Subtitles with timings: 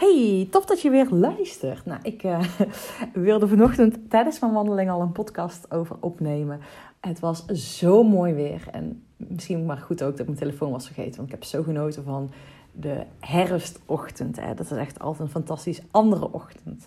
[0.00, 1.84] Hey, tof dat je weer luistert.
[1.84, 2.40] Nou, ik uh,
[3.12, 6.60] wilde vanochtend tijdens mijn wandeling al een podcast over opnemen.
[7.00, 8.68] Het was zo mooi weer.
[8.70, 11.16] En misschien maar goed ook dat ik mijn telefoon was vergeten.
[11.16, 12.30] Want ik heb zo genoten van
[12.72, 14.40] de herfstochtend.
[14.40, 14.54] Hè.
[14.54, 16.86] Dat is echt altijd een fantastisch andere ochtend.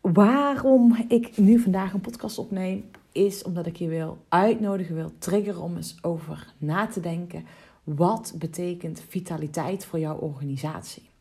[0.00, 5.62] Waarom ik nu vandaag een podcast opneem, is omdat ik je wil uitnodigen, wil triggeren
[5.62, 7.44] om eens over na te denken.
[7.84, 11.12] Wat betekent vitaliteit voor jouw organisatie?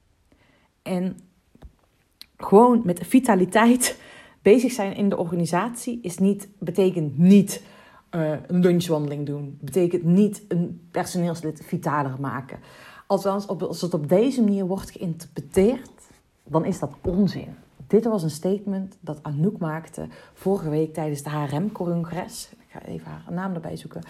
[0.84, 1.18] En
[2.38, 4.00] gewoon met vitaliteit
[4.42, 7.64] bezig zijn in de organisatie is niet, betekent niet
[8.16, 9.58] uh, een lunchwandeling doen.
[9.62, 12.60] Betekent niet een personeelslid vitaler maken.
[13.08, 15.92] Althans, als het op deze manier wordt geïnterpreteerd,
[16.44, 17.56] dan is dat onzin.
[17.88, 22.50] Dit was een statement dat Anouk maakte vorige week tijdens de HRM-congres.
[22.52, 24.02] Ik ga even haar naam erbij zoeken.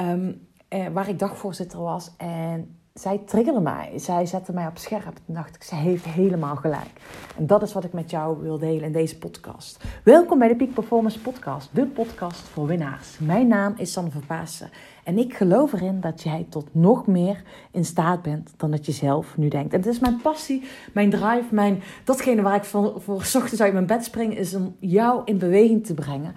[0.00, 2.10] Um, eh, waar ik dagvoorzitter was.
[2.16, 3.92] En zij triggerde mij.
[3.96, 5.16] Zij zette mij op scherp.
[5.26, 6.90] Toen dacht ik, ze heeft helemaal gelijk.
[7.36, 9.84] En dat is wat ik met jou wil delen in deze podcast.
[10.04, 13.18] Welkom bij de Peak Performance Podcast, de podcast voor winnaars.
[13.18, 14.70] Mijn naam is Sanne van Paassen.
[15.04, 18.92] En ik geloof erin dat jij tot nog meer in staat bent dan dat je
[18.92, 19.72] zelf nu denkt.
[19.72, 23.72] En het is mijn passie, mijn drive, mijn, datgene waar ik voor, voor ochtends uit
[23.72, 26.34] mijn bed spring, is om jou in beweging te brengen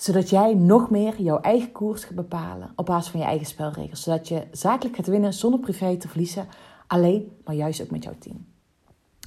[0.00, 4.02] zodat jij nog meer jouw eigen koers gaat bepalen op basis van je eigen spelregels.
[4.02, 6.48] Zodat je zakelijk gaat winnen zonder privé te verliezen.
[6.86, 8.46] Alleen, maar juist ook met jouw team.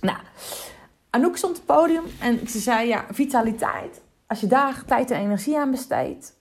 [0.02, 0.18] Nou,
[1.10, 4.02] Anouk stond op het podium en ze zei: Ja, vitaliteit.
[4.28, 6.34] Als je daar tijd en energie aan besteedt,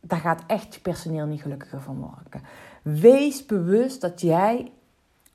[0.00, 2.48] daar gaat echt je personeel niet gelukkiger van worden.
[2.82, 4.72] Wees bewust dat jij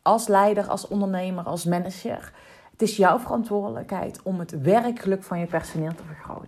[0.01, 2.33] als leider, als ondernemer, als manager
[2.79, 6.38] het is jouw verantwoordelijkheid om het werkgeluk van je personeel te vergroten.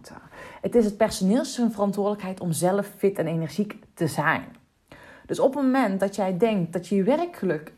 [0.62, 4.44] Het is het personeels verantwoordelijkheid om zelf fit en energiek te zijn.
[5.26, 7.74] Dus op het moment dat jij denkt dat je je werkgeluk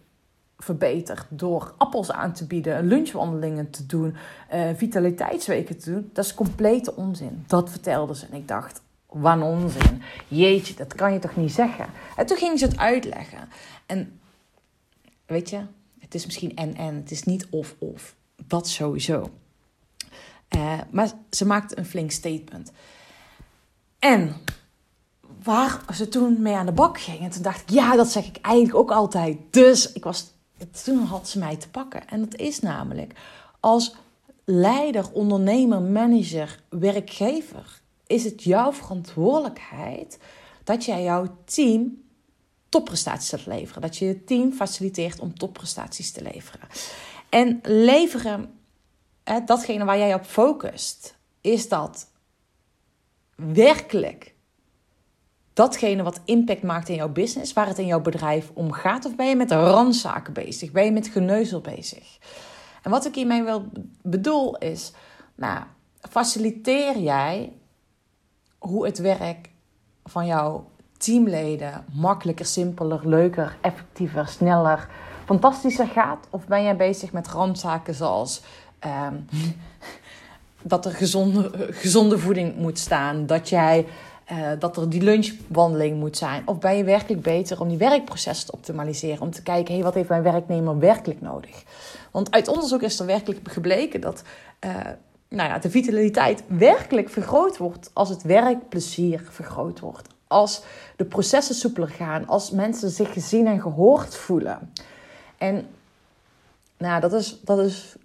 [0.57, 4.15] verbetert door appels aan te bieden, lunchwandelingen te doen,
[4.53, 7.43] uh, vitaliteitsweken te doen, dat is complete onzin.
[7.47, 10.01] Dat vertelde ze en ik dacht, wat onzin.
[10.27, 11.85] Jeetje, dat kan je toch niet zeggen?
[12.15, 13.49] En toen ging ze het uitleggen.
[13.85, 14.19] En
[15.25, 15.59] weet je,
[15.99, 18.15] het is misschien en-en, het is niet of-of.
[18.47, 19.29] Dat sowieso.
[20.55, 22.71] Uh, maar ze maakte een flink statement.
[23.99, 24.35] En
[25.43, 28.25] waar ze toen mee aan de bak ging, en toen dacht ik, ja, dat zeg
[28.25, 29.37] ik eigenlijk ook altijd.
[29.49, 30.31] Dus ik was,
[30.83, 32.07] toen had ze mij te pakken.
[32.07, 33.13] En dat is namelijk,
[33.59, 33.95] als
[34.45, 40.19] leider, ondernemer, manager, werkgever, is het jouw verantwoordelijkheid
[40.63, 42.01] dat jij jouw team
[42.69, 43.81] topprestaties gaat leveren.
[43.81, 46.67] Dat je je team faciliteert om topprestaties te leveren.
[47.29, 48.53] En leveren,
[49.45, 52.07] datgene waar jij op focust, is dat
[53.35, 54.33] werkelijk
[55.53, 59.05] datgene wat impact maakt in jouw business, waar het in jouw bedrijf om gaat?
[59.05, 60.71] Of ben je met randzaken bezig?
[60.71, 62.17] Ben je met geneuzel bezig?
[62.81, 63.65] En wat ik hiermee wil
[64.01, 64.91] bedoel is,
[65.35, 65.63] nou,
[66.09, 67.53] faciliteer jij
[68.57, 69.49] hoe het werk
[70.03, 74.89] van jouw teamleden makkelijker, simpeler, leuker, effectiever, sneller,
[75.25, 76.27] fantastischer gaat?
[76.29, 78.41] Of ben jij bezig met randzaken zoals
[78.83, 79.15] ehm,
[80.61, 83.85] dat er gezonde, gezonde voeding moet staan, dat, jij,
[84.31, 86.47] uh, dat er die lunchwandeling moet zijn?
[86.47, 89.21] Of ben je werkelijk beter om die werkprocessen te optimaliseren?
[89.21, 91.63] Om te kijken, hey, wat heeft mijn werknemer werkelijk nodig?
[92.11, 94.23] Want uit onderzoek is er werkelijk gebleken dat
[94.65, 94.75] uh,
[95.33, 100.07] nou ja, de vitaliteit werkelijk vergroot wordt als het werkplezier vergroot wordt.
[100.27, 100.63] Als
[100.95, 104.71] de processen soepeler gaan, als mensen zich gezien en gehoord voelen.
[105.37, 105.67] En
[106.77, 107.95] nou, dat is, dat is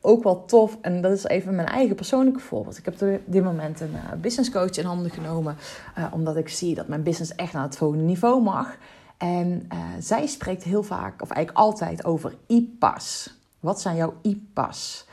[0.00, 0.78] ook wel tof.
[0.80, 2.78] En dat is even mijn eigen persoonlijke voorbeeld.
[2.78, 5.56] Ik heb op dit moment een uh, business coach in handen genomen.
[5.98, 8.76] Uh, omdat ik zie dat mijn business echt naar het volgende niveau mag.
[9.16, 13.34] En uh, zij spreekt heel vaak, of eigenlijk altijd, over IPA's.
[13.60, 15.06] Wat zijn jouw IPA's?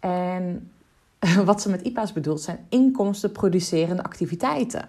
[0.00, 0.70] En
[1.44, 4.84] wat ze met IPA's bedoelt zijn inkomstenproducerende activiteiten.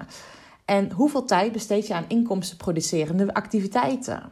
[0.65, 4.31] En hoeveel tijd besteed je aan inkomstenproducerende activiteiten?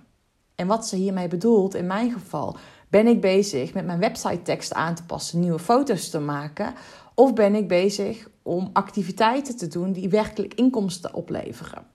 [0.55, 2.57] En wat ze hiermee bedoelt, in mijn geval,
[2.89, 6.73] ben ik bezig met mijn website tekst aan te passen, nieuwe foto's te maken?
[7.13, 11.85] Of ben ik bezig om activiteiten te doen die werkelijk inkomsten opleveren?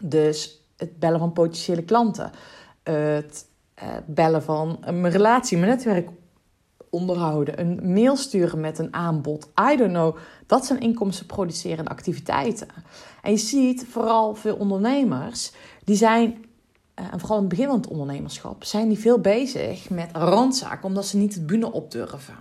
[0.00, 2.30] Dus het bellen van potentiële klanten,
[2.82, 6.08] het eh, bellen van mijn relatie, mijn netwerk
[6.90, 9.48] onderhouden, een mail sturen met een aanbod.
[9.72, 10.16] I don't know.
[10.46, 12.68] Dat zijn inkomstenproducerende activiteiten.
[13.22, 15.52] En je ziet vooral veel ondernemers
[15.84, 16.44] die zijn
[16.94, 21.06] en vooral in het begin van het ondernemerschap, zijn die veel bezig met randzaken, omdat
[21.06, 22.36] ze niet het bühne op durven.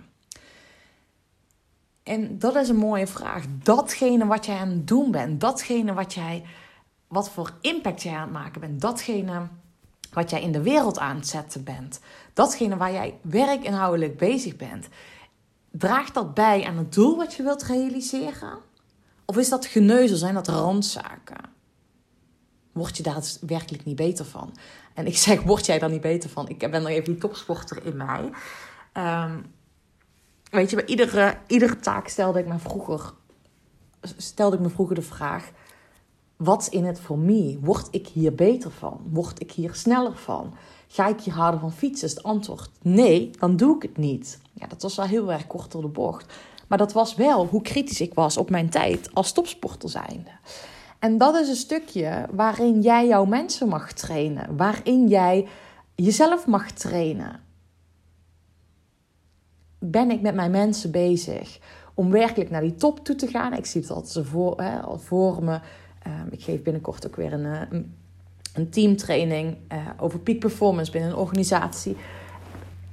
[2.03, 3.45] En dat is een mooie vraag.
[3.63, 6.43] Datgene wat jij aan het doen bent, datgene wat jij,
[7.07, 9.47] wat voor impact jij aan het maken bent, datgene
[10.11, 11.99] wat jij in de wereld aan het zetten bent,
[12.33, 14.87] datgene waar jij werkinhoudelijk bezig bent,
[15.71, 18.57] draagt dat bij aan het doel wat je wilt realiseren?
[19.25, 21.51] Of is dat geneuzel, zijn dat randzaken?
[22.73, 24.53] Word je daar werkelijk niet beter van?
[24.93, 26.47] En ik zeg, word jij daar niet beter van?
[26.47, 28.29] Ik ben nog even die topsporter in mij.
[28.91, 29.37] Ehm,
[30.49, 33.13] weet je, bij iedere, iedere taak stelde ik me vroeger,
[34.17, 35.51] stelde ik me vroeger de vraag:
[36.35, 37.59] wat in het voor me?
[37.61, 39.01] Word ik hier beter van?
[39.09, 40.53] Word ik hier sneller van?
[40.87, 42.07] Ga ik hier harder van fietsen?
[42.07, 44.39] Is het antwoord nee, dan doe ik het niet.
[44.53, 46.33] Ja, dat was wel heel erg kort door de bocht.
[46.67, 50.31] Maar dat was wel hoe kritisch ik was op mijn tijd als topsporter zijnde.
[51.03, 54.57] En dat is een stukje waarin jij jouw mensen mag trainen.
[54.57, 55.47] Waarin jij
[55.95, 57.39] jezelf mag trainen.
[59.79, 61.59] Ben ik met mijn mensen bezig
[61.93, 63.53] om werkelijk naar die top toe te gaan?
[63.53, 65.59] Ik zie het altijd voor, hè, voor me.
[66.07, 67.79] Um, ik geef binnenkort ook weer een, eh,
[68.53, 71.97] een, teamtraining uh, over peak performance binnen een organisatie.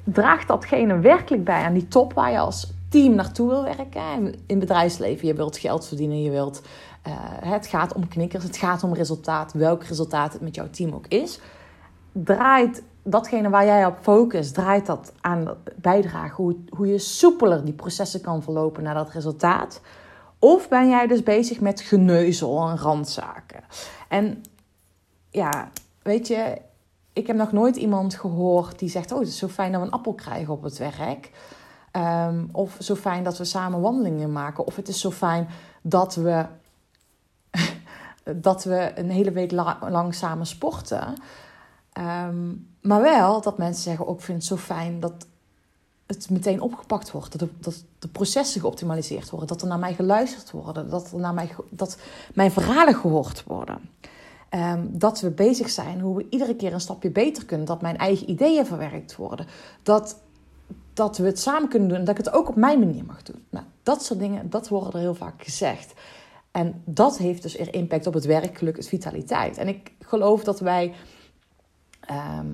[0.04, 4.34] Draagt datgene werkelijk bij aan die top waar je als team naartoe wil werken?
[4.46, 6.62] In bedrijfsleven, je wilt geld verdienen, je wilt
[7.06, 7.14] uh,
[7.50, 11.06] het gaat om knikkers, het gaat om resultaat, welk resultaat het met jouw team ook
[11.06, 11.40] is.
[12.12, 17.75] Draait datgene waar jij op focust, draait dat aan bijdragen hoe, hoe je soepeler die
[17.75, 19.81] processen kan verlopen naar dat resultaat?
[20.38, 23.60] Of ben jij dus bezig met geneuzel en randzaken?
[24.08, 24.43] En
[25.31, 25.70] ja,
[26.02, 26.58] weet je,
[27.12, 29.86] ik heb nog nooit iemand gehoord die zegt: Oh, het is zo fijn dat we
[29.86, 31.31] een appel krijgen op het werk.
[31.92, 34.66] Um, of zo fijn dat we samen wandelingen maken.
[34.66, 35.48] Of het is zo fijn
[35.82, 36.46] dat we
[38.37, 41.14] dat we een hele week lang samen sporten.
[41.92, 42.52] Ehm,
[42.82, 45.26] maar wel dat mensen zeggen: ook oh, vind het zo fijn dat
[46.06, 47.38] het meteen opgepakt wordt.
[47.38, 49.48] Dat de, processen geoptimaliseerd worden.
[49.48, 50.90] Dat er naar mij geluisterd wordt.
[50.90, 51.98] Dat, naar mij, dat
[52.34, 53.90] mijn verhalen gehoord worden.
[54.48, 57.66] Ehm, dat we bezig zijn hoe we iedere keer een stapje beter kunnen.
[57.66, 59.46] Dat mijn eigen ideeën verwerkt worden.
[59.82, 60.16] Dat,
[61.00, 61.99] dat we het samen kunnen doen.
[61.99, 63.44] En dat ik het ook op mijn manier mag doen.
[63.50, 65.93] Nou, dat soort dingen, dat worden er heel vaak gezegd.
[66.50, 69.58] En dat heeft dus er impact op het werkgeluk, het vitaliteit.
[69.58, 70.93] En ik geloof dat wij.
[72.00, 72.47] Ehm,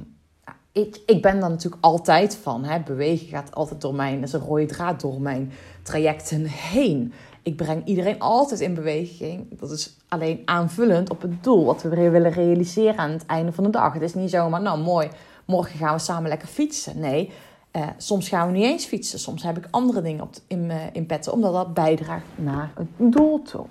[0.72, 2.64] ik, ik ben daar natuurlijk altijd van.
[2.64, 2.80] Hè.
[2.80, 5.52] Bewegen gaat altijd door mijn, is een rode draad door mijn
[5.82, 7.12] trajecten heen.
[7.42, 9.58] Ik breng iedereen altijd in beweging.
[9.58, 13.64] Dat is alleen aanvullend op het doel wat we willen realiseren aan het einde van
[13.64, 13.92] de dag.
[13.92, 15.08] Het is niet zomaar, nou mooi,
[15.44, 17.00] morgen gaan we samen lekker fietsen.
[17.00, 17.32] Nee,
[17.76, 19.18] uh, soms gaan we niet eens fietsen.
[19.18, 23.42] Soms heb ik andere dingen op, in, in petten, omdat dat bijdraagt naar het doel
[23.42, 23.66] toe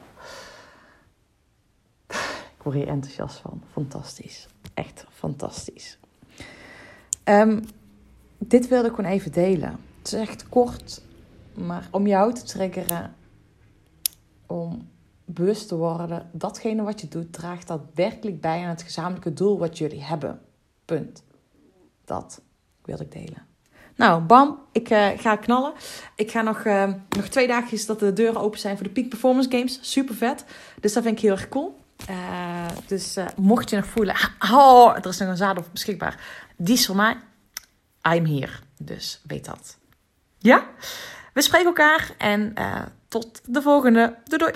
[2.66, 3.62] word hier enthousiast van.
[3.72, 4.48] Fantastisch.
[4.74, 5.98] Echt fantastisch.
[7.24, 7.64] Um,
[8.38, 9.80] dit wilde ik gewoon even delen.
[9.98, 11.02] Het is echt kort,
[11.54, 13.16] maar om jou te triggeren,
[14.46, 14.90] om
[15.26, 19.58] bewust te worden, datgene wat je doet, draagt dat werkelijk bij aan het gezamenlijke doel
[19.58, 20.42] wat jullie hebben.
[20.86, 21.24] Punt.
[22.06, 22.42] Dat
[22.82, 23.55] wilde ik delen.
[23.96, 25.74] Nou, bam, ik uh, ga knallen.
[26.16, 29.10] Ik ga nog, uh, nog twee dagjes dat de deuren open zijn voor de Peak
[29.10, 29.80] Performance Games.
[29.82, 30.46] Super vet.
[30.80, 31.80] Dus dat vind ik heel erg cool.
[32.10, 34.16] Uh, dus mocht je nog voelen,
[34.52, 36.20] oh, er is nog een zadel beschikbaar.
[36.58, 37.18] Die is voor mij.
[38.16, 38.52] I'm here.
[38.78, 39.78] Dus weet dat.
[40.38, 40.64] Ja?
[41.34, 42.54] We spreken elkaar en
[43.08, 44.16] tot de volgende.
[44.24, 44.54] Doei doei.